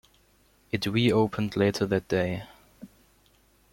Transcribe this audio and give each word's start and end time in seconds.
It 0.71 0.87
reopened 0.87 1.55
later 1.55 1.85
that 1.85 2.07
day. 2.07 2.47